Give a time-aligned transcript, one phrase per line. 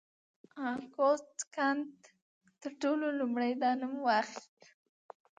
[0.67, 1.95] اګوست کنت
[2.61, 4.57] تر ټولو لومړی دا نوم واخيست.